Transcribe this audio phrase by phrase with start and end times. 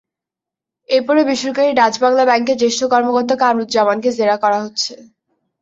[0.89, 4.93] এরপরই বেসরকারি ডাচ বাংলা ব্যাংকের জ্যেষ্ঠ কর্মকর্তা কামরুজ্জামানকে জেরা করা হচ্ছে।